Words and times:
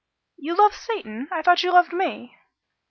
"You 0.37 0.55
love 0.55 0.73
Satan? 0.73 1.27
I 1.31 1.43
thought 1.43 1.61
you 1.61 1.71
loved 1.71 1.93
me!" 1.93 2.35